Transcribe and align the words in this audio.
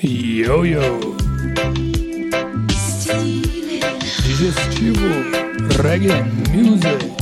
Yo 0.00 0.64
yo. 0.64 1.16
Digestivo 4.22 5.08
Reggae 5.82 6.22
Music. 6.54 7.16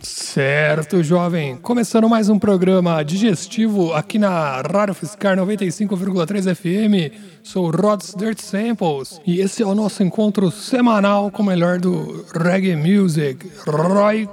Certo, 0.00 1.02
jovem. 1.02 1.56
Começando 1.56 2.08
mais 2.08 2.28
um 2.28 2.38
programa 2.38 3.02
digestivo 3.02 3.92
aqui 3.92 4.16
na 4.16 4.62
Rádio 4.62 4.94
Fiscar 4.94 5.36
95,3 5.36 6.54
FM. 6.54 7.12
Sou 7.42 7.68
Rod's 7.68 8.14
Dirt 8.14 8.38
Samples 8.38 9.20
e 9.26 9.40
esse 9.40 9.60
é 9.60 9.66
o 9.66 9.74
nosso 9.74 10.04
encontro 10.04 10.52
semanal 10.52 11.32
com 11.32 11.42
o 11.42 11.46
melhor 11.46 11.80
do 11.80 12.24
reggae 12.32 12.76
music. 12.76 13.50
Roy. 13.66 14.28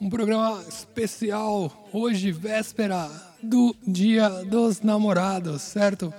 Um 0.00 0.10
programa 0.10 0.62
especial 0.68 1.88
hoje, 1.92 2.30
véspera 2.30 3.10
do 3.42 3.74
Dia 3.86 4.28
dos 4.44 4.80
Namorados, 4.80 5.62
certo? 5.62 6.12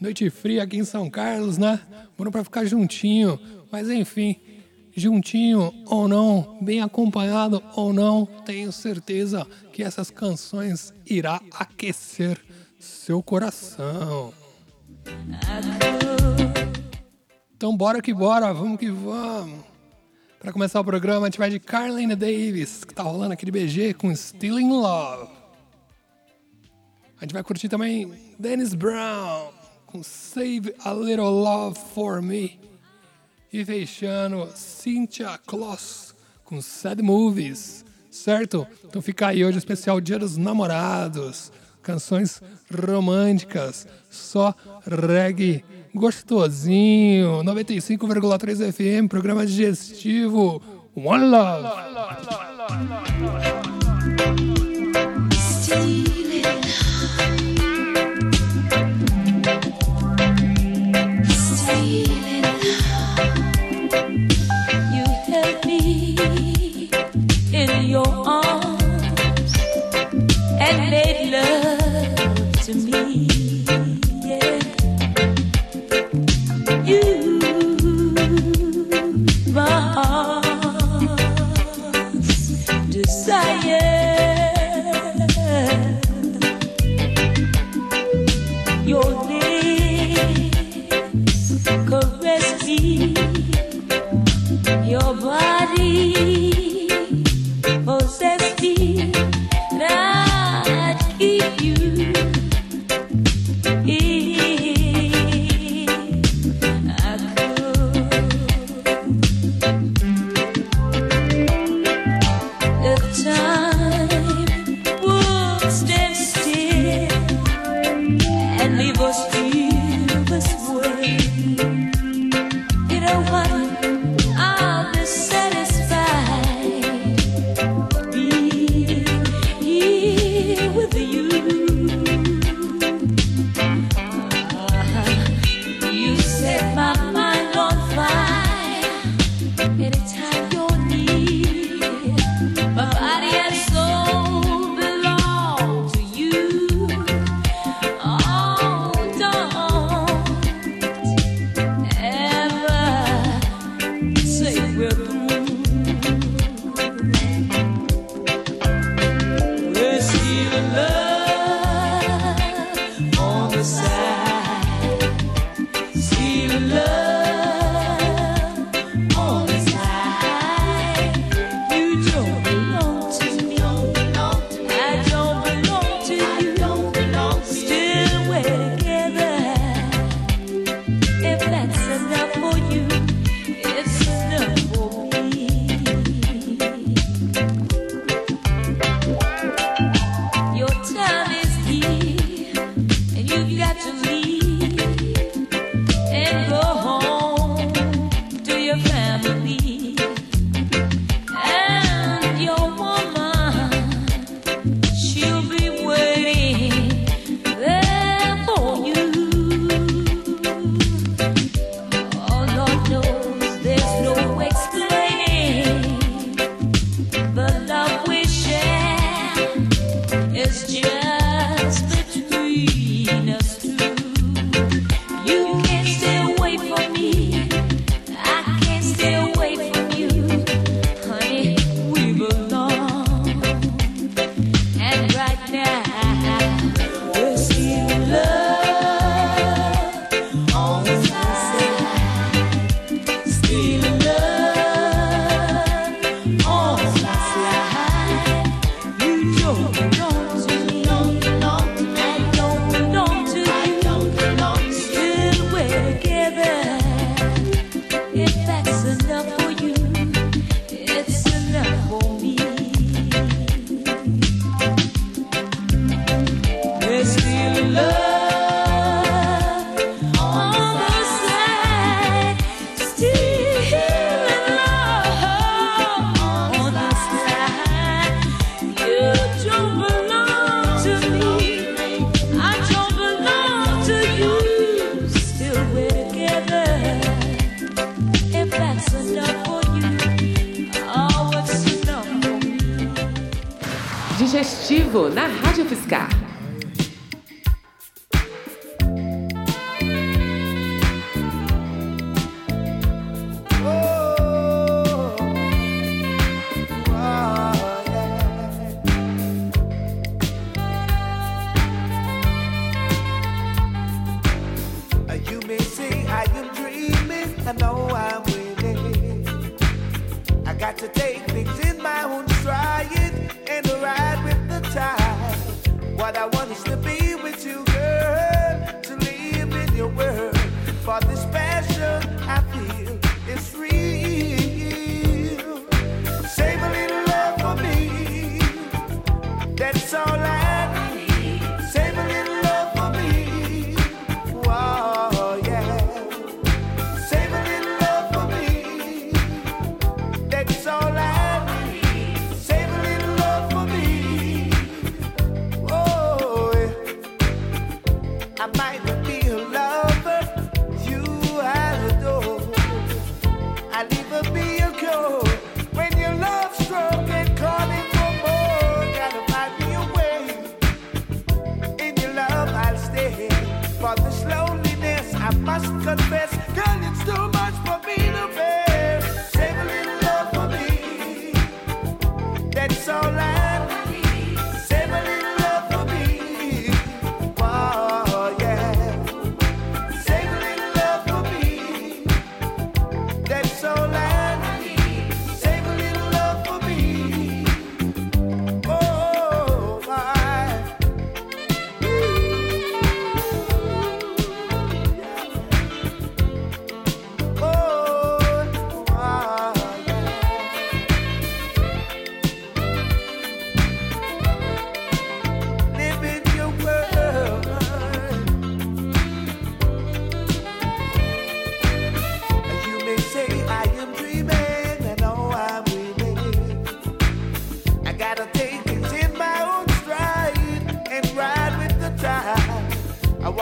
Noite 0.00 0.30
fria 0.30 0.62
aqui 0.62 0.78
em 0.78 0.84
São 0.84 1.10
Carlos, 1.10 1.58
né? 1.58 1.80
Bom 2.16 2.30
para 2.30 2.44
ficar 2.44 2.64
juntinho, 2.64 3.38
mas 3.70 3.90
enfim 3.90 4.40
juntinho 4.96 5.72
ou 5.86 6.06
não, 6.06 6.58
bem 6.60 6.80
acompanhado 6.80 7.62
ou 7.74 7.92
não, 7.92 8.26
tenho 8.44 8.70
certeza 8.70 9.46
que 9.72 9.82
essas 9.82 10.10
canções 10.10 10.94
irá 11.04 11.40
aquecer 11.52 12.40
seu 12.78 13.22
coração. 13.22 14.32
Então 17.56 17.76
bora 17.76 18.00
que 18.00 18.14
bora, 18.14 18.52
vamos 18.52 18.78
que 18.78 18.90
vamos. 18.90 19.73
Para 20.44 20.52
começar 20.52 20.78
o 20.78 20.84
programa, 20.84 21.22
a 21.22 21.30
gente 21.30 21.38
vai 21.38 21.48
de 21.48 21.58
Carlene 21.58 22.14
Davis, 22.14 22.84
que 22.84 22.94
tá 22.94 23.02
rolando 23.02 23.32
aqui 23.32 23.46
de 23.46 23.50
BG 23.50 23.94
com 23.94 24.14
Still 24.14 24.60
in 24.60 24.68
Love. 24.68 25.32
A 27.18 27.24
gente 27.24 27.32
vai 27.32 27.42
curtir 27.42 27.70
também 27.70 28.12
Dennis 28.38 28.74
Brown 28.74 29.50
com 29.86 30.02
Save 30.02 30.74
a 30.84 30.92
Little 30.92 31.30
Love 31.30 31.80
for 31.94 32.20
Me. 32.20 32.60
E 33.50 33.64
fechando, 33.64 34.46
Cynthia 34.54 35.38
Kloss 35.46 36.14
com 36.44 36.60
Sad 36.60 37.02
Movies, 37.02 37.82
certo? 38.10 38.66
Então 38.84 39.00
fica 39.00 39.28
aí 39.28 39.42
hoje 39.42 39.56
o 39.56 39.58
especial 39.60 39.98
Dia 39.98 40.18
dos 40.18 40.36
Namorados, 40.36 41.50
canções 41.80 42.42
românticas, 42.70 43.88
só 44.10 44.54
reggae 44.86 45.64
gostosinho, 45.94 47.42
95,3 47.44 48.72
FM, 48.72 49.08
programa 49.08 49.46
digestivo, 49.46 50.60
One 50.96 51.26
Love. 51.26 51.64
One 51.64 51.92
love, 51.94 53.53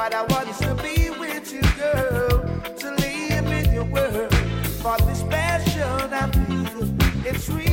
What 0.02 0.14
I 0.14 0.22
want 0.24 0.52
to 0.56 0.74
be 0.82 1.10
with 1.10 1.52
you, 1.52 1.62
girl, 1.80 2.42
to 2.76 2.90
live 2.90 3.46
in 3.46 3.72
your 3.72 3.84
world. 3.84 4.34
For 4.82 4.96
this 5.06 5.22
passion 5.22 6.12
I 6.12 6.28
feel, 6.28 7.24
it's 7.24 7.48
real. 7.48 7.71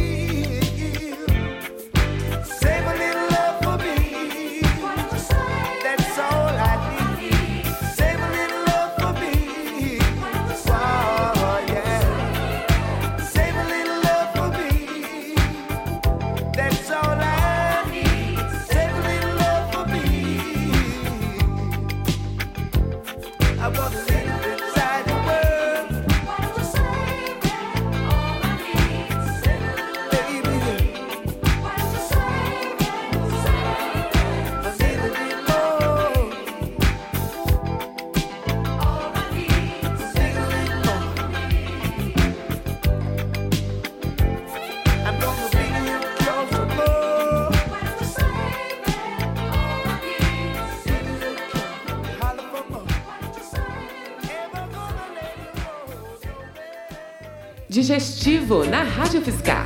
exclusivo 58.49 58.65
na 58.65 58.83
Rádio 58.83 59.21
Fiscal. 59.21 59.58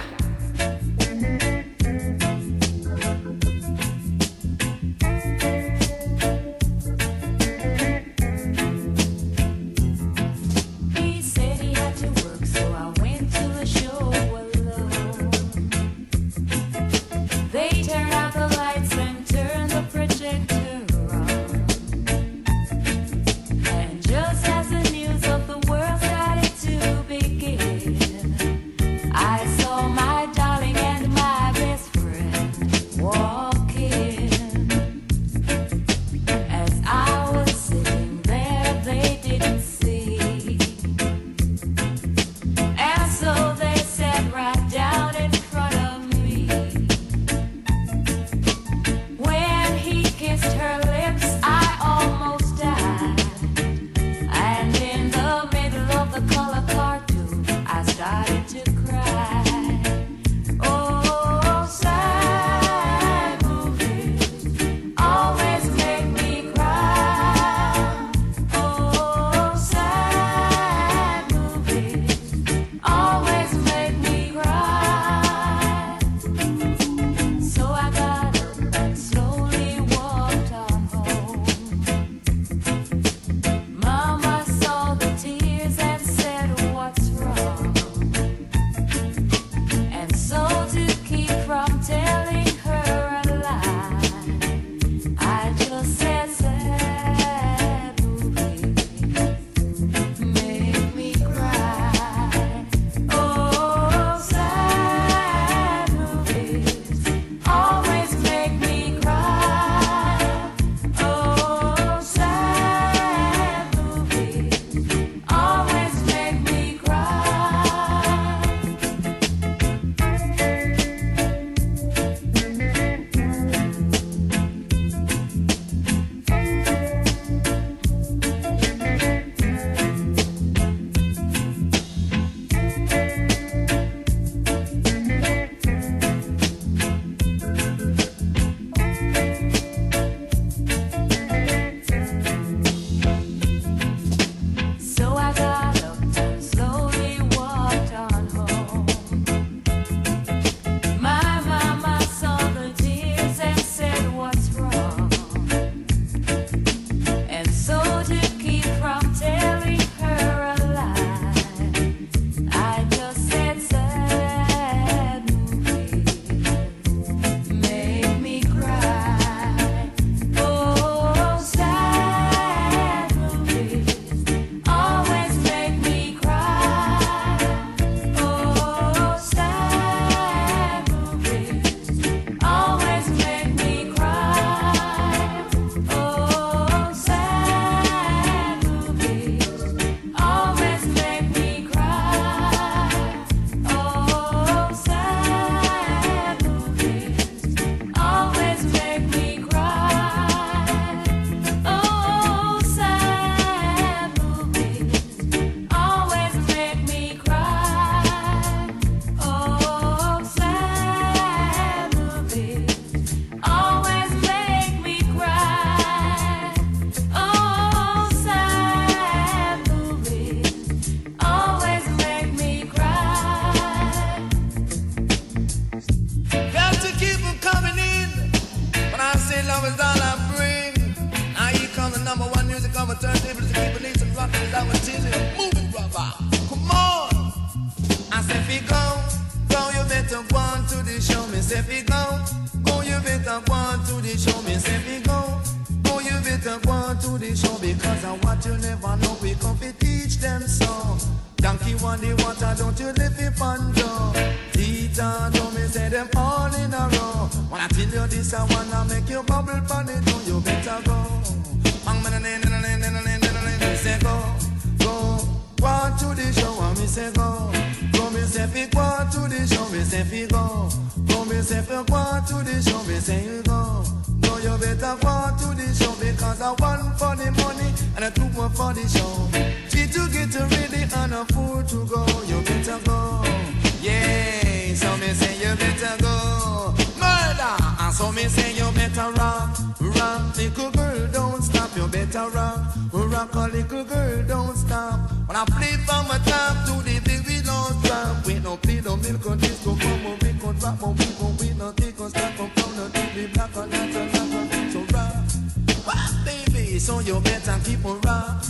So 306.83 306.99
you 306.99 307.17
better 307.21 307.57
keep 307.63 307.85
on 307.85 308.01
rock. 308.01 308.43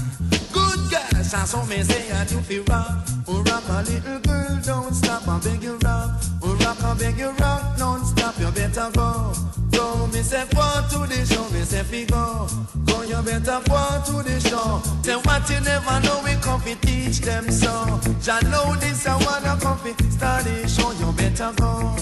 Good 0.52 0.80
girls, 0.90 1.34
and 1.36 1.48
so 1.48 1.64
me 1.68 1.84
say 1.84 2.12
I 2.12 2.26
do 2.26 2.40
feel 2.42 2.64
rock. 2.64 3.08
Oh, 3.28 3.44
rock 3.44 3.64
a 3.70 3.84
little 3.84 4.20
girl, 4.22 4.60
don't 4.66 4.92
stop, 4.92 5.28
I 5.28 5.40
beg 5.40 5.62
you 5.62 5.78
rock. 5.84 6.20
Oh, 6.42 6.58
rock, 6.62 6.84
I 6.84 6.96
beg 6.98 7.20
you 7.20 7.30
rock, 7.30 7.78
non 7.78 8.04
stop, 8.04 8.40
you 8.40 8.50
better 8.50 8.90
go. 8.96 9.34
Go, 9.72 10.08
me 10.08 10.24
say 10.24 10.46
go 10.50 10.66
to 10.90 11.06
the 11.06 11.24
show, 11.30 11.48
me 11.54 11.62
say 11.62 11.84
fi 11.84 12.06
go. 12.06 12.48
Go, 12.88 13.04
you 13.04 13.22
better 13.22 13.62
go 13.70 14.02
to 14.08 14.24
the 14.28 14.40
show. 14.50 14.82
Say 15.04 15.14
what 15.14 15.48
you 15.48 15.62
never 15.62 16.00
know, 16.02 16.20
we 16.24 16.34
come 16.42 16.60
fi 16.60 16.74
teach 16.82 17.20
them 17.20 17.52
so. 17.52 18.02
Jah 18.20 18.42
know 18.50 18.74
this, 18.78 19.06
I 19.06 19.16
wanna 19.24 19.62
come 19.62 19.78
fi 19.78 19.94
start 20.10 20.46
the 20.46 20.68
show, 20.68 20.92
you 20.94 21.12
better 21.14 21.54
go. 21.56 21.96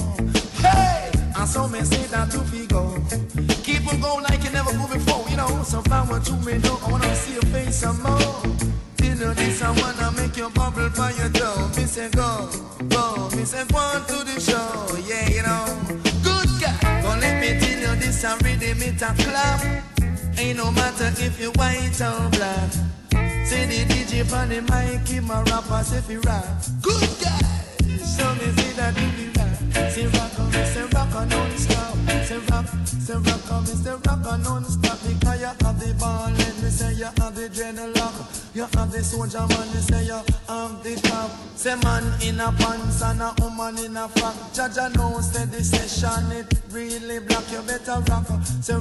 Hey, 0.64 1.11
and 1.42 1.50
so 1.50 1.68
me 1.68 1.82
say 1.82 2.06
that 2.14 2.32
you 2.34 2.42
fi 2.52 2.66
go. 2.68 2.94
Keep 3.64 3.92
on 3.92 4.00
going 4.00 4.24
like 4.26 4.44
you 4.44 4.52
never 4.52 4.74
moved 4.74 4.94
before, 4.94 5.26
you 5.28 5.38
know. 5.38 5.64
So 5.64 5.82
what 5.82 6.28
you 6.30 6.36
me, 6.46 6.60
no, 6.60 6.78
I 6.86 6.92
wanna 6.92 7.16
see 7.16 7.34
your 7.34 7.48
face 7.50 7.78
some 7.78 8.02
more. 8.04 8.46
You 9.02 9.34
this, 9.34 9.62
I 9.62 9.72
wanna 9.82 10.12
make 10.18 10.38
you 10.38 10.50
bubble 10.52 10.90
by 10.96 11.12
your 11.18 11.30
toe. 11.30 11.68
Me 11.76 11.86
say 11.86 12.10
go, 12.12 12.50
go, 12.90 13.30
me 13.36 13.44
say 13.44 13.66
go 13.74 13.82
to 14.10 14.18
the 14.30 14.38
show, 14.40 14.98
yeah, 15.10 15.30
you 15.30 15.42
know. 15.42 15.66
Good 16.22 16.50
guy, 16.62 17.02
don't 17.02 17.20
let 17.20 17.42
me 17.42 17.60
tell 17.60 17.80
you 17.80 17.96
this, 18.02 18.24
I 18.24 18.38
really 18.46 18.74
meet 18.76 19.02
a 19.02 19.10
clap. 19.18 19.62
Ain't 20.38 20.58
no 20.58 20.72
matter 20.72 21.10
if 21.18 21.42
you 21.42 21.52
white 21.58 22.02
or 22.02 22.30
black. 22.38 22.72
Say 23.50 23.66
the 23.66 23.86
DJ 23.90 24.32
on 24.32 24.50
the 24.50 24.62
mic, 24.62 25.08
him 25.08 25.32
a 25.32 25.44
rapper, 25.50 25.84
say 25.84 26.02
fi 26.02 26.18
rap. 26.18 26.46
Good 26.82 27.10
guy, 27.18 27.98
so 27.98 28.26
me 28.36 28.48
say 28.58 28.74
that 28.78 28.94
if 28.96 29.20
you 29.20 29.32
rap. 29.38 29.92
Say 29.92 30.06
rock 30.06 30.41
say 30.52 30.84
rock 30.94 31.14
non-stop. 31.30 31.96
Say 32.26 32.38
rock, 32.50 32.66
say. 32.86 33.18
Because 35.04 35.40
you 35.42 35.46
have 35.46 35.80
the 35.80 35.94
ball, 36.00 36.30
let 36.30 36.56
me 36.64 36.70
say 36.70 36.94
you 36.94 37.06
have 37.06 37.36
the 37.36 37.50
dreadlock. 37.50 38.56
You 38.56 38.64
have 38.64 38.92
the 38.92 39.04
soldier 39.04 39.40
man, 39.40 39.68
me 39.74 39.82
say 39.82 40.06
you 40.06 40.22
have 40.48 40.84
the 40.84 40.96
top. 41.04 41.32
Say 41.56 41.76
man 41.84 42.04
in 42.22 42.40
a 42.40 42.52
pants 42.52 43.02
and 43.02 43.22
a 43.22 43.34
woman 43.40 43.78
in 43.80 43.98
a 43.98 44.08
frock. 44.08 44.36
Jaja 44.54 44.90
session 45.64 46.32
it 46.32 46.48
really 46.72 47.20
black. 47.20 47.52
You 47.52 47.62
better 47.62 48.02
rock. 48.10 48.28
Say 48.62 48.74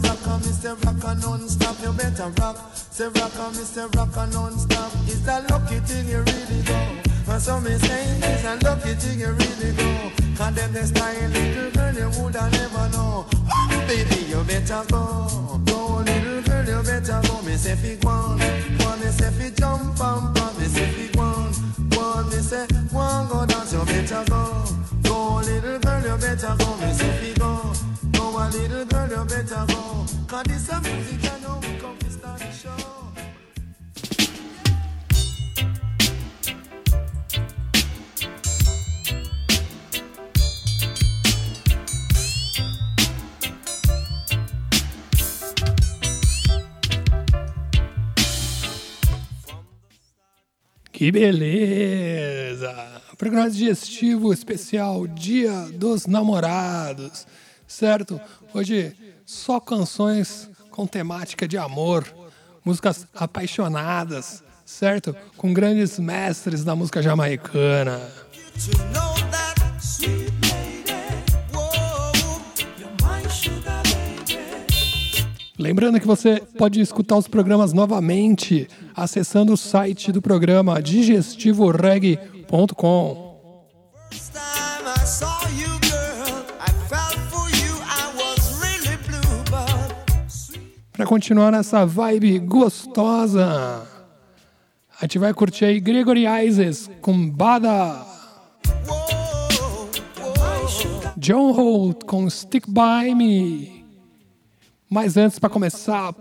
non-stop. 1.20 1.76
You 1.82 1.92
better 1.92 2.30
rock. 2.40 2.58
Say 2.74 3.08
a 5.26 5.40
lucky 5.50 5.80
thing 5.80 6.08
you 6.08 6.18
really 6.18 6.62
go. 6.62 6.99
And 7.30 7.40
so 7.40 7.60
me 7.60 7.70
say 7.78 8.02
it's 8.22 8.44
a 8.44 8.56
lucky 8.64 8.94
thing 8.94 9.20
you 9.20 9.28
really 9.30 9.72
go. 9.76 10.10
Cause 10.36 10.54
them 10.54 10.72
the 10.72 10.84
style 10.84 11.28
little 11.30 11.70
girl 11.70 11.94
you 11.94 12.10
woulda 12.18 12.50
never 12.50 12.88
know. 12.90 13.24
Oh, 13.32 13.84
baby, 13.86 14.24
you 14.28 14.42
better 14.44 14.82
go. 14.90 15.60
Go 15.64 16.02
little 16.02 16.42
girl, 16.42 16.66
you 16.66 16.82
better 16.82 17.20
go. 17.28 17.42
Me 17.42 17.54
say 17.56 17.76
fi 17.76 17.94
go 17.96 18.08
on. 18.08 18.38
Go 18.78 18.96
me 18.96 19.06
say 19.14 19.30
fi 19.30 19.50
jump 19.50 20.00
and 20.00 20.34
pump. 20.36 20.58
Me 20.58 20.64
say 20.66 20.86
fi 20.90 21.06
go 21.14 21.22
on. 21.22 21.52
Go 21.90 22.24
me 22.24 22.42
say 22.42 22.66
go 22.90 22.98
on, 22.98 23.28
go 23.28 23.46
dance. 23.46 23.72
You 23.72 23.84
better 23.84 24.24
go. 24.28 24.64
Go 25.04 25.36
little 25.36 25.78
girl, 25.78 26.02
you 26.02 26.16
better 26.18 26.54
go. 26.58 26.76
Me 26.82 26.92
say 26.92 27.12
fi 27.20 27.38
go. 27.38 27.72
Go 28.12 28.24
a 28.38 28.44
little 28.50 28.84
girl, 28.86 29.08
you 29.08 29.24
better 29.24 29.64
go. 29.68 30.04
Cause 30.26 30.44
this 30.48 30.68
a 30.68 30.80
music 30.80 31.32
I 31.32 31.38
know 31.40 31.60
we 31.62 31.78
come 31.78 31.96
to 31.96 32.10
start 32.10 32.40
the 32.40 32.50
show. 32.52 32.89
Que 51.00 51.10
beleza! 51.10 52.76
Programa 53.16 53.48
digestivo 53.48 54.34
especial 54.34 55.06
Dia 55.06 55.70
dos 55.72 56.06
Namorados, 56.06 57.26
certo? 57.66 58.20
Hoje 58.52 58.94
só 59.24 59.58
canções 59.58 60.50
com 60.70 60.86
temática 60.86 61.48
de 61.48 61.56
amor, 61.56 62.04
músicas 62.62 63.06
apaixonadas, 63.14 64.44
certo? 64.62 65.16
Com 65.38 65.54
grandes 65.54 65.98
mestres 65.98 66.64
da 66.64 66.76
música 66.76 67.00
jamaicana. 67.00 67.98
Lembrando 75.60 76.00
que 76.00 76.06
você 76.06 76.42
pode 76.56 76.80
escutar 76.80 77.16
os 77.16 77.28
programas 77.28 77.74
novamente 77.74 78.66
acessando 79.00 79.54
o 79.54 79.56
site 79.56 80.12
do 80.12 80.20
programa 80.20 80.82
digestivoreg.com. 80.82 83.30
Para 90.92 91.06
continuar 91.06 91.50
nessa 91.50 91.86
vibe 91.86 92.38
gostosa, 92.40 93.88
a 95.00 95.04
gente 95.04 95.18
vai 95.18 95.32
curtir 95.32 95.64
aí 95.64 95.80
Gregory 95.80 96.26
Isaacs 96.46 96.90
com 97.00 97.30
Bada. 97.30 98.04
John 101.16 101.52
Holt 101.52 102.04
com 102.04 102.28
Stick 102.28 102.66
By 102.68 103.14
Me. 103.14 103.82
Mas 104.90 105.16
antes, 105.16 105.38
para 105.38 105.48
começar 105.48 106.12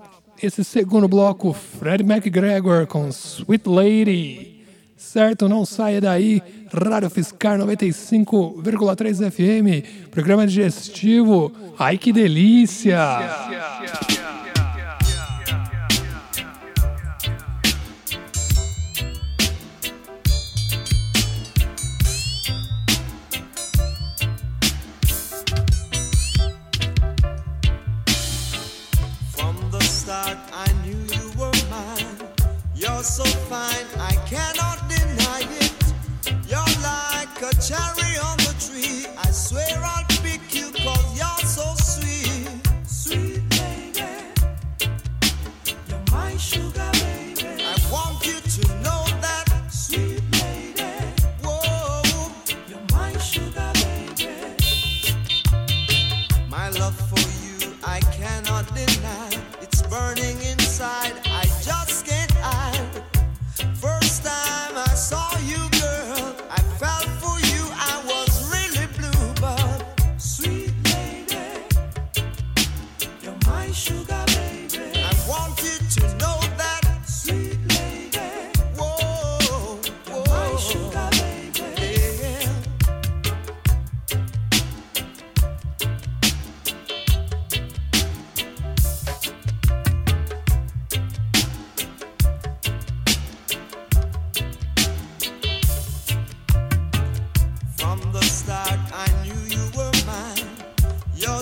esse 0.41 0.63
segundo 0.63 1.07
bloco, 1.07 1.53
Fred 1.53 2.03
McGregor 2.03 2.87
com 2.87 3.09
Sweet 3.09 3.67
Lady. 3.67 4.65
Certo? 4.95 5.47
Não 5.47 5.65
saia 5.65 6.01
daí. 6.01 6.41
Rádio 6.71 7.09
Fiscar 7.09 7.57
95,3 7.57 9.31
FM. 9.31 10.09
Programa 10.11 10.45
digestivo. 10.45 11.51
Ai 11.77 11.97
que 11.97 12.11
delícia! 12.11 12.99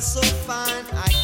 so 0.02 0.22
fine. 0.22 0.86
I 0.94 1.17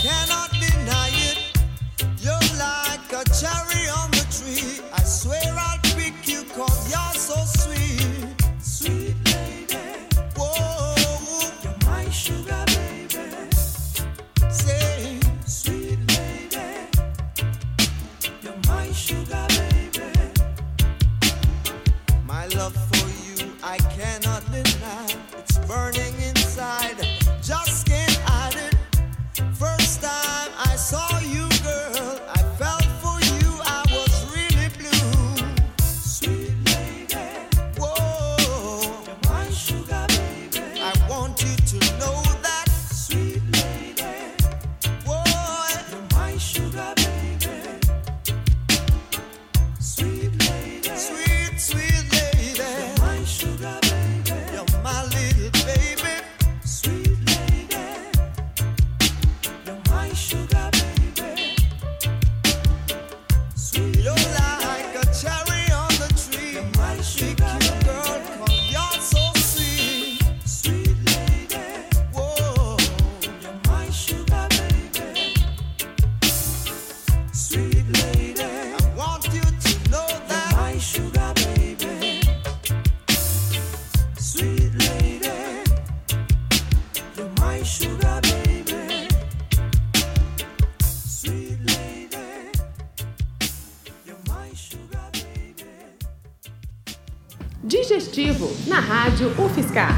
Rádio 98.81 99.29
UFSCar. 99.39 99.95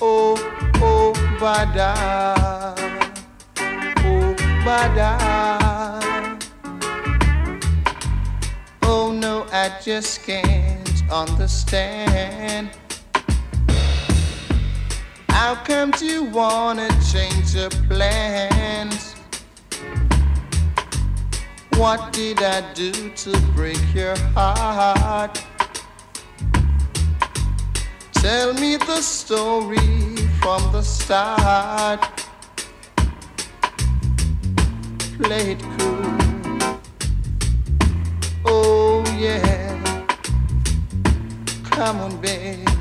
oh, 0.00 0.34
oh, 0.80 1.12
bada, 1.38 2.74
oh, 4.06 4.34
bada. 4.64 5.18
Oh 8.84 9.12
no, 9.12 9.44
I 9.52 9.70
just 9.84 10.24
can't 10.24 11.02
understand. 11.12 12.70
How 15.40 15.54
come 15.54 15.92
you 16.00 16.24
wanna 16.24 16.88
change 17.12 17.54
your 17.54 17.70
plans? 17.88 19.14
What 21.76 22.12
did 22.12 22.42
I 22.42 22.60
do 22.74 22.90
to 23.22 23.30
break 23.54 23.80
your 23.94 24.16
heart? 24.34 25.40
Tell 28.14 28.52
me 28.54 28.78
the 28.78 29.00
story 29.00 30.16
from 30.40 30.60
the 30.72 30.82
start. 30.82 32.00
Play 35.22 35.52
it 35.52 35.62
cool. 35.78 36.18
Oh, 38.44 39.04
yeah. 39.16 40.10
Come 41.70 42.00
on, 42.00 42.20
babe. 42.20 42.77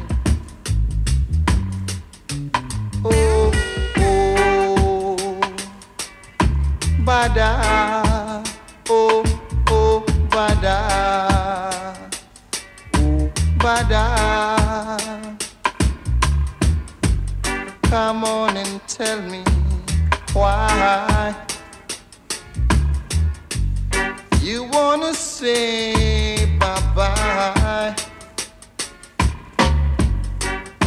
Oh, 3.13 3.51
oh. 3.97 5.41
Bada 7.07 8.43
oh, 8.89 9.23
oh, 9.69 10.03
bada, 10.29 10.77
oh, 12.95 13.31
bada. 13.59 14.03
Come 17.89 18.23
on 18.25 18.57
and 18.57 18.81
tell 18.87 19.21
me 19.21 19.43
why 20.33 21.33
you 24.41 24.63
wanna 24.71 25.13
say 25.13 26.57
bye 26.59 26.81
bye. 26.95 28.06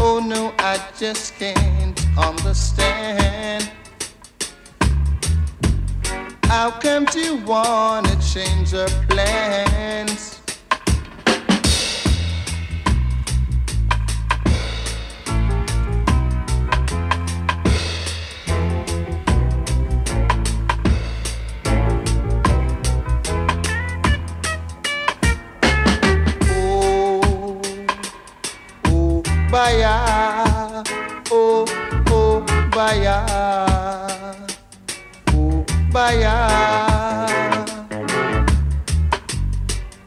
Oh 0.03 0.19
no, 0.19 0.55
I 0.59 0.81
just 0.99 1.35
can't 1.35 2.01
understand. 2.17 3.71
How 6.45 6.71
come 6.71 7.07
you 7.15 7.37
wanna 7.45 8.17
change 8.23 8.73
your 8.73 8.89
plans? 9.11 10.30
Baya, 29.61 30.83
oh, 31.31 31.67
oh, 32.09 32.41
baya. 32.73 33.17
Baya. 35.93 36.37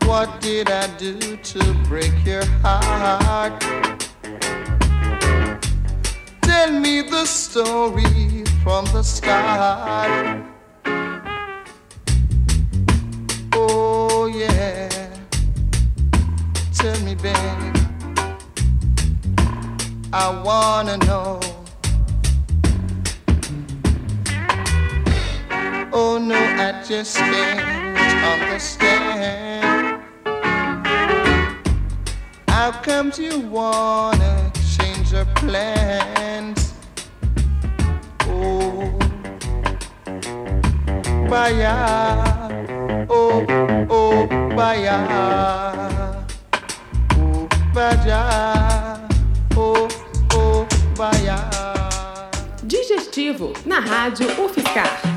What 0.05 0.41
did 0.41 0.71
I 0.71 0.87
do 0.97 1.37
to 1.37 1.61
break 1.87 2.15
your 2.25 2.45
heart? 2.63 3.61
Tell 6.41 6.71
me 6.71 7.01
the 7.01 7.25
story 7.25 8.43
from 8.63 8.85
the 8.85 9.03
start. 9.03 10.41
Oh, 13.53 14.25
yeah. 14.33 14.89
Tell 16.73 16.99
me, 17.01 17.13
babe. 17.13 17.82
I 20.15 20.29
wanna 20.45 20.97
know. 21.07 21.39
Oh 25.91 26.19
no, 26.19 26.35
I 26.35 26.83
just 26.87 27.17
can't 27.17 28.23
understand. 28.23 30.03
How 32.47 32.71
come 32.83 33.11
you 33.17 33.39
wanna 33.39 34.51
change 34.77 35.11
your 35.11 35.25
plans? 35.33 36.75
Oh, 38.27 38.95
baya, 41.27 41.75
oh, 43.09 43.45
oh, 43.49 43.87
oh, 43.89 44.27
oh, 44.29 45.07
oh, 47.17 47.47
baya. 47.73 48.72
Digestivo 52.63 53.53
na 53.65 53.79
Rádio 53.79 54.27
UFSCar. 54.45 55.12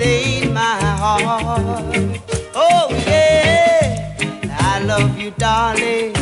Place 0.00 0.42
in 0.42 0.54
my 0.54 0.80
heart. 1.02 2.20
Oh 2.54 2.88
yeah, 3.06 4.16
I 4.58 4.82
love 4.84 5.18
you, 5.18 5.30
darling, 5.32 6.16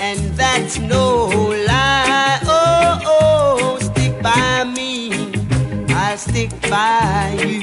and 0.00 0.20
that's 0.36 0.78
no 0.78 1.26
lie. 1.66 2.38
Oh 2.44 3.00
oh, 3.06 3.78
stick 3.80 4.20
by 4.22 4.64
me, 4.64 5.12
I'll 5.88 6.18
stick 6.18 6.50
by 6.68 7.36
you. 7.40 7.53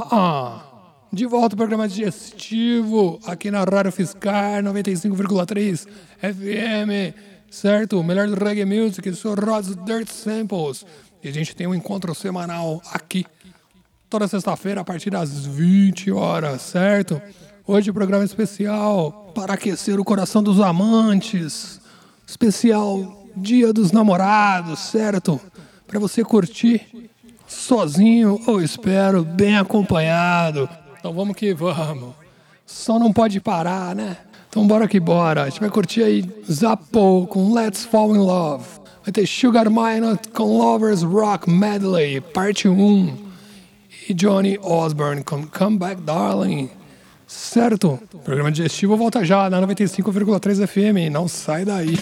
Ah, 0.00 0.06
ah. 0.12 0.62
De 1.12 1.26
volta 1.26 1.54
ao 1.54 1.56
programa 1.56 1.88
digestivo 1.88 3.18
aqui 3.26 3.50
na 3.50 3.64
Rádio 3.64 3.90
Fiscar 3.90 4.62
95,3 4.62 5.88
FM, 6.20 7.16
certo? 7.50 8.00
Melhor 8.04 8.28
do 8.28 8.36
reggae 8.36 8.64
music, 8.64 9.12
sou 9.14 9.34
Rods 9.34 9.74
Dirt 9.84 10.08
Samples. 10.08 10.86
E 11.20 11.26
a 11.26 11.32
gente 11.32 11.56
tem 11.56 11.66
um 11.66 11.74
encontro 11.74 12.14
semanal 12.14 12.80
aqui, 12.92 13.26
toda 14.08 14.28
sexta-feira, 14.28 14.82
a 14.82 14.84
partir 14.84 15.10
das 15.10 15.46
20 15.46 16.12
horas, 16.12 16.62
certo? 16.62 17.20
Hoje, 17.66 17.92
programa 17.92 18.24
especial 18.24 19.32
para 19.34 19.54
aquecer 19.54 19.98
o 19.98 20.04
coração 20.04 20.44
dos 20.44 20.60
amantes, 20.60 21.80
especial 22.24 23.26
Dia 23.36 23.72
dos 23.72 23.90
Namorados, 23.90 24.78
certo? 24.78 25.40
Para 25.88 25.98
você 25.98 26.22
curtir 26.22 27.10
sozinho 27.48 28.40
ou 28.46 28.62
espero 28.62 29.24
bem 29.24 29.56
acompanhado. 29.56 30.68
Então 30.98 31.12
vamos 31.12 31.34
que 31.34 31.52
vamos. 31.54 32.14
Só 32.66 32.98
não 32.98 33.12
pode 33.12 33.40
parar, 33.40 33.96
né? 33.96 34.16
Então 34.48 34.66
bora 34.66 34.86
que 34.86 35.00
bora. 35.00 35.44
A 35.44 35.48
gente 35.48 35.60
vai 35.60 35.70
curtir 35.70 36.02
aí 36.02 36.24
Zappo 36.50 37.26
com 37.28 37.52
Let's 37.52 37.84
Fall 37.84 38.14
in 38.14 38.18
Love. 38.18 38.64
Vai 39.02 39.12
ter 39.12 39.26
Sugar 39.26 39.70
Minot 39.70 40.28
com 40.34 40.58
Lovers 40.58 41.02
Rock 41.02 41.50
Medley, 41.50 42.20
parte 42.20 42.68
1. 42.68 43.28
E 44.08 44.14
Johnny 44.14 44.58
Osborne 44.62 45.22
com 45.22 45.46
Come 45.46 45.78
Back 45.78 46.02
Darling. 46.02 46.70
Certo? 47.26 47.98
O 48.12 48.18
programa 48.18 48.50
digestivo 48.50 48.96
volta 48.96 49.24
já 49.24 49.50
na 49.50 49.60
95,3 49.60 50.66
FM. 50.66 51.12
Não 51.12 51.28
sai 51.28 51.64
daí. 51.64 51.98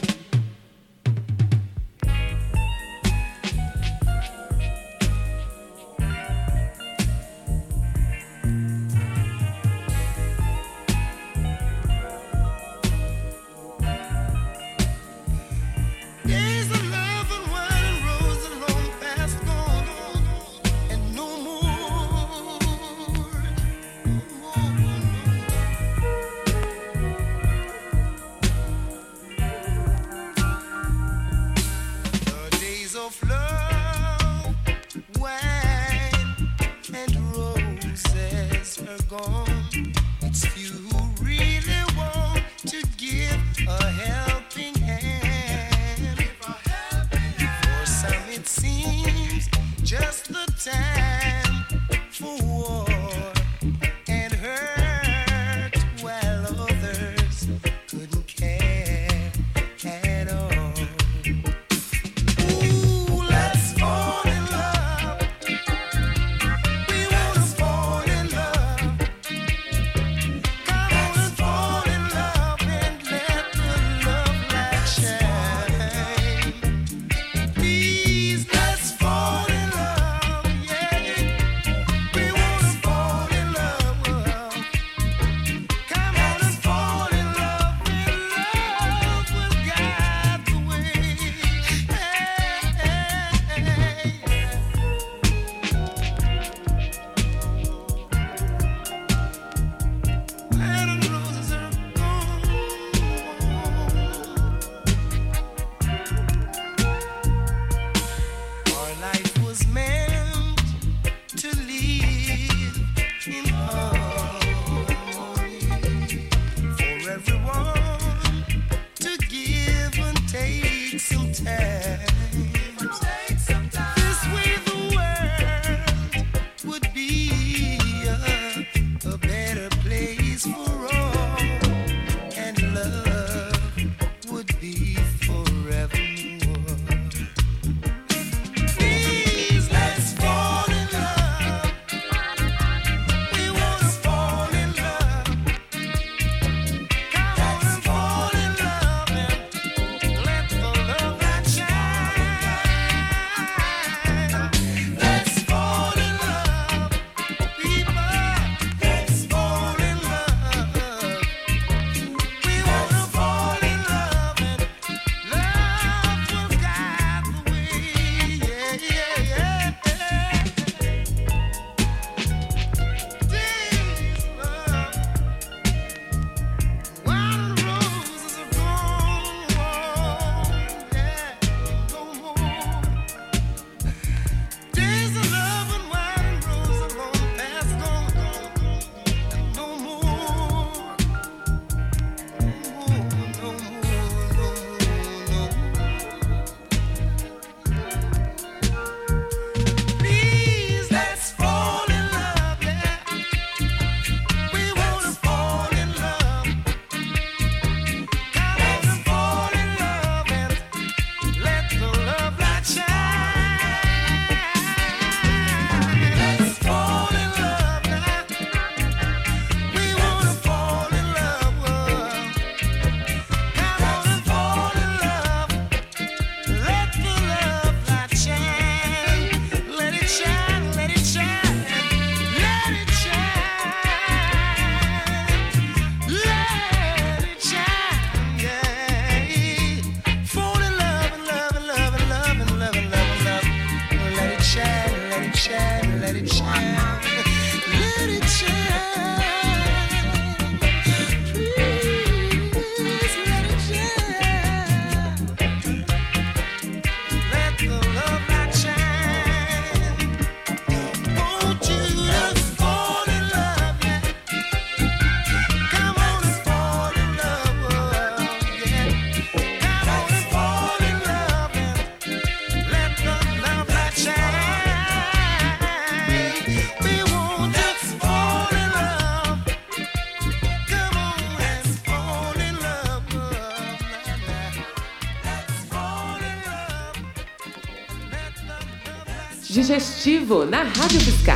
vivo 290.27 290.45
na 290.45 290.65
Rádio 290.65 291.01
Fiscal. 291.01 291.36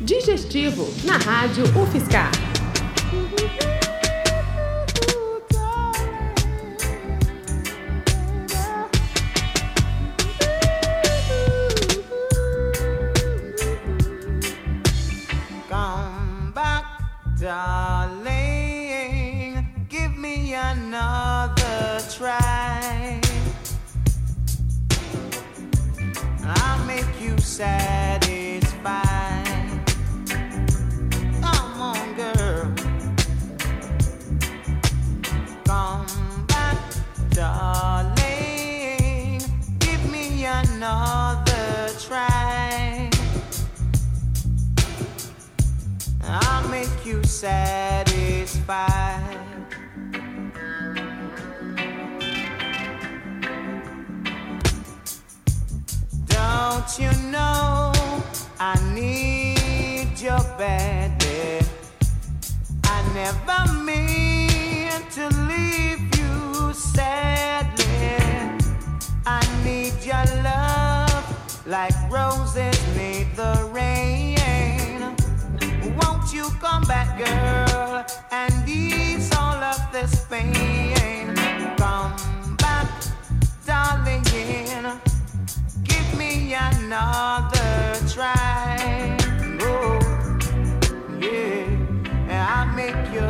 Digestivo, 0.00 0.86
na 1.04 1.16
Rádio 1.16 1.64
UFSCar. 1.74 2.30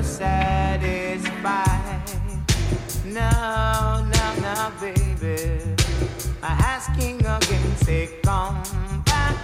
satisfied. 0.03 1.64
No, 3.05 4.05
no, 4.14 4.26
no, 4.40 4.72
baby. 4.80 5.61
I'm 6.42 6.59
asking 6.61 7.20
again, 7.20 7.76
say, 7.76 8.09
come 8.22 8.62
back, 9.05 9.36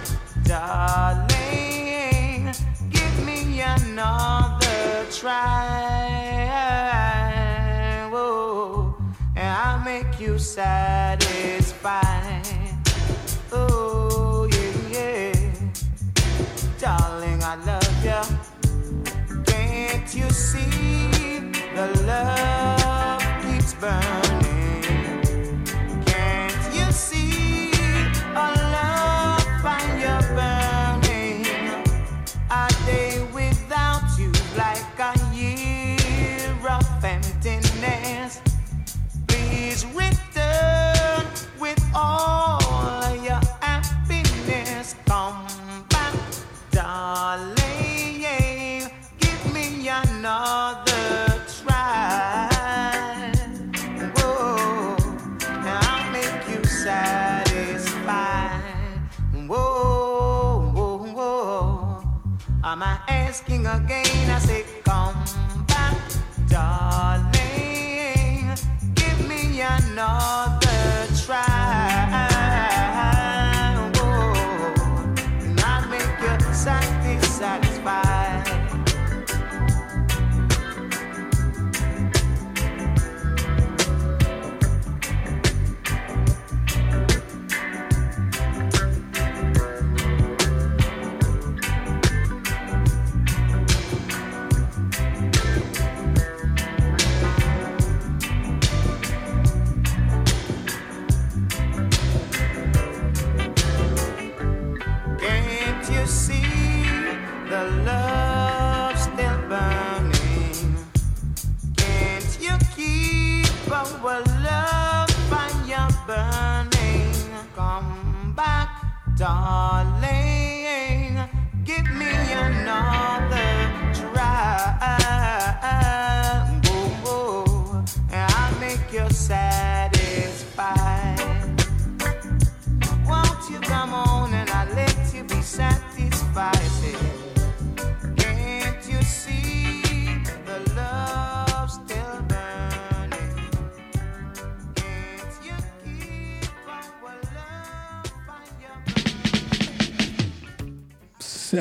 darling. 0.43 1.31
Give 2.89 3.25
me 3.25 3.61
another 3.61 5.05
try. 5.11 5.93
And 9.35 9.47
I'll 9.47 9.79
make 9.83 10.19
you 10.19 10.37
satisfied. 10.37 12.32
you 20.15 20.29
see 20.29 21.39
the 21.75 22.03
love 22.05 23.21
keeps 23.43 23.73
burning? 23.73 24.22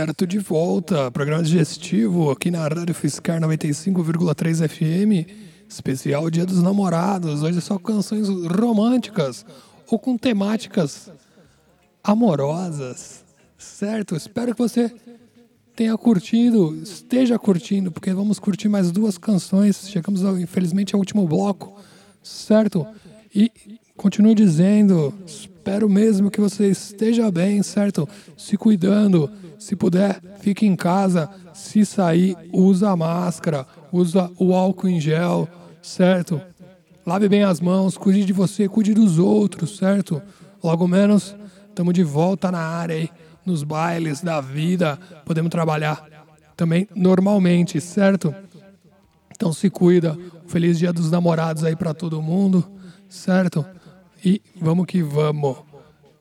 certo, 0.04 0.26
de 0.26 0.40
volta, 0.40 1.12
programa 1.12 1.44
digestivo 1.44 2.32
aqui 2.32 2.50
na 2.50 2.66
Rádio 2.66 2.92
Fiscar 2.92 3.40
95,3 3.40 4.68
FM, 4.68 5.30
especial 5.68 6.28
Dia 6.28 6.44
dos 6.44 6.60
Namorados. 6.60 7.44
Hoje 7.44 7.58
é 7.58 7.60
só 7.60 7.78
canções 7.78 8.26
românticas 8.28 9.46
ou 9.88 10.00
com 10.00 10.18
temáticas 10.18 11.08
amorosas, 12.02 13.24
certo? 13.56 14.16
Espero 14.16 14.56
que 14.56 14.58
você 14.58 14.92
tenha 15.76 15.96
curtido, 15.96 16.74
esteja 16.82 17.38
curtindo, 17.38 17.92
porque 17.92 18.12
vamos 18.12 18.40
curtir 18.40 18.68
mais 18.68 18.90
duas 18.90 19.16
canções. 19.16 19.88
Chegamos, 19.88 20.22
infelizmente, 20.40 20.96
ao 20.96 20.98
último 20.98 21.28
bloco, 21.28 21.76
certo? 22.20 22.84
E 23.32 23.52
continuo 24.02 24.34
dizendo, 24.34 25.14
espero 25.24 25.88
mesmo 25.88 26.28
que 26.28 26.40
você 26.40 26.66
esteja 26.66 27.30
bem, 27.30 27.62
certo? 27.62 28.08
Se 28.36 28.56
cuidando, 28.56 29.30
se 29.60 29.76
puder, 29.76 30.20
fique 30.40 30.66
em 30.66 30.74
casa. 30.74 31.30
Se 31.54 31.86
sair, 31.86 32.36
usa 32.52 32.90
a 32.90 32.96
máscara, 32.96 33.64
usa 33.92 34.28
o 34.36 34.56
álcool 34.56 34.88
em 34.88 35.00
gel, 35.00 35.48
certo? 35.80 36.40
Lave 37.06 37.28
bem 37.28 37.44
as 37.44 37.60
mãos, 37.60 37.96
cuide 37.96 38.24
de 38.24 38.32
você, 38.32 38.68
cuide 38.68 38.92
dos 38.92 39.20
outros, 39.20 39.76
certo? 39.76 40.20
Logo 40.64 40.88
menos, 40.88 41.36
estamos 41.68 41.94
de 41.94 42.02
volta 42.02 42.50
na 42.50 42.58
área 42.58 42.96
aí, 42.96 43.08
nos 43.46 43.62
bailes 43.62 44.20
da 44.20 44.40
vida, 44.40 44.98
podemos 45.24 45.50
trabalhar 45.50 46.04
também 46.56 46.88
normalmente, 46.92 47.80
certo? 47.80 48.34
Então 49.30 49.52
se 49.52 49.70
cuida. 49.70 50.18
Feliz 50.48 50.76
Dia 50.76 50.92
dos 50.92 51.08
Namorados 51.08 51.62
aí 51.62 51.76
para 51.76 51.94
todo 51.94 52.20
mundo, 52.20 52.68
certo? 53.08 53.64
E 54.24 54.40
vamos 54.56 54.86
que 54.86 55.02
vamos. 55.02 55.56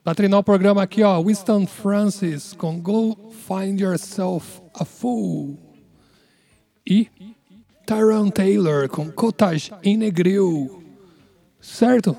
Para 0.04 0.16
treinar 0.16 0.39
o 0.39 0.43
programa 0.43 0.82
aqui, 0.82 1.04
ó, 1.04 1.22
Winston 1.24 1.68
Francis 1.68 2.54
com 2.54 2.80
Go 2.80 3.32
Find 3.47 3.80
Yourself 3.80 4.62
a 4.74 4.84
Fool. 4.84 5.60
E 6.88 7.08
Tyrone 7.86 8.32
Taylor 8.32 8.89
com 8.89 9.12
Cottage 9.12 9.72
in 9.84 9.97
Negril. 9.97 10.84
Certo? 11.60 12.18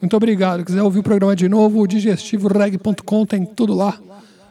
Muito 0.00 0.16
obrigado. 0.16 0.64
Quiser 0.64 0.82
ouvir 0.82 1.00
o 1.00 1.02
programa 1.02 1.34
de 1.34 1.48
novo, 1.48 1.86
digestivoreg.com 1.86 3.26
tem 3.26 3.44
tudo 3.44 3.74
lá. 3.74 3.98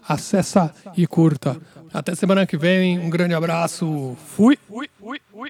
Acessa 0.08 0.74
e 0.98 1.08
curta. 1.08 1.58
Até 1.94 2.16
semana 2.16 2.46
que 2.46 2.58
vem. 2.58 3.00
Um 3.00 3.10
grande 3.10 3.34
abraço. 3.34 4.18
Fui. 4.36 4.58
Fui, 4.68 4.90
fui, 5.00 5.22
fui, 5.32 5.50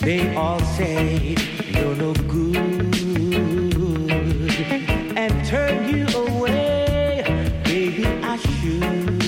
They 0.00 0.34
all 0.34 0.58
say 0.60 1.36
you're 1.74 1.94
no 1.94 2.14
good 2.14 2.56
and 5.14 5.44
turn 5.44 5.90
you 5.94 6.06
away. 6.16 7.22
Baby, 7.64 8.06
I 8.06 8.38
should. 8.38 9.20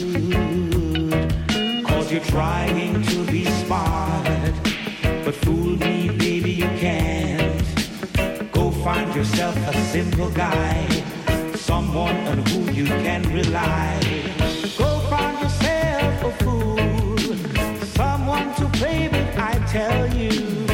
Cause 1.84 2.10
you're 2.10 2.24
trying 2.24 3.02
to 3.02 3.24
be 3.30 3.44
smart, 3.44 4.24
but 5.24 5.34
fool 5.34 5.76
me, 5.76 6.08
baby, 6.08 6.52
you 6.52 6.68
can't. 6.80 7.62
Go 8.50 8.70
find 8.70 9.14
yourself 9.14 9.54
a 9.68 9.74
simple 9.92 10.30
guy, 10.30 10.88
someone 11.54 12.16
on 12.28 12.38
whom 12.46 12.70
you 12.74 12.86
can 12.86 13.22
rely. 13.30 14.00
Go 14.78 15.00
find 15.10 15.38
yourself 15.38 16.24
a 16.24 16.32
fool 16.42 16.71
so 18.62 18.68
baby, 18.80 19.18
I 19.36 19.58
tell 19.66 20.06
you. 20.14 20.71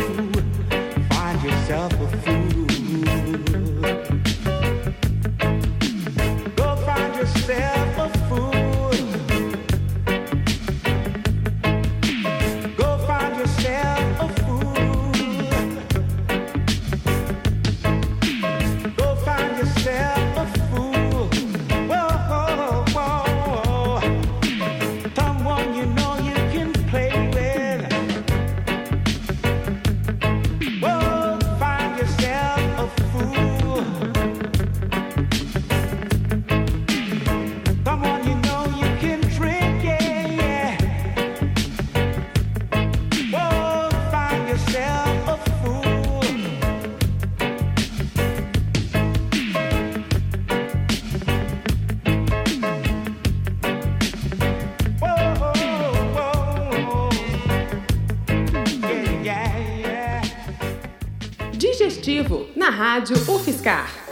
Rádio 62.89 63.17
UFSCar. 63.29 64.08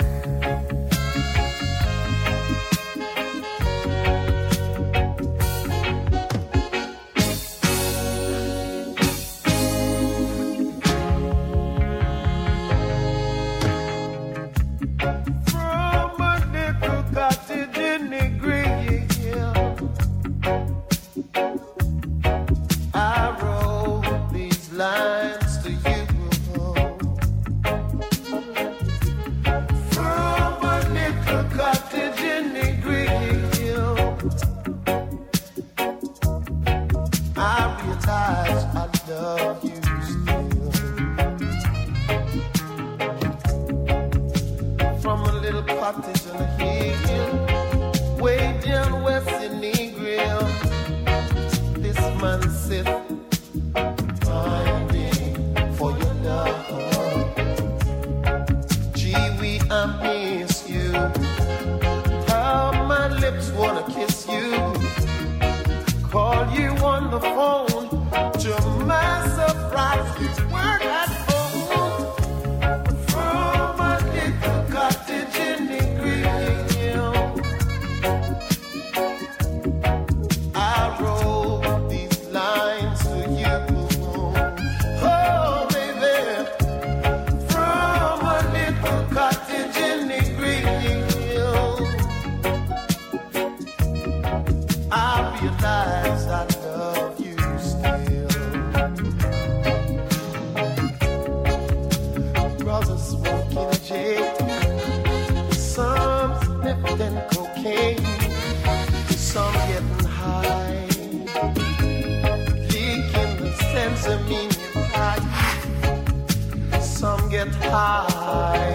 Some 116.81 117.29
get 117.29 117.49
high, 117.57 118.73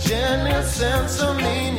genuine 0.00 0.64
sense 0.64 1.22
of 1.22 1.36
meaning 1.36 1.73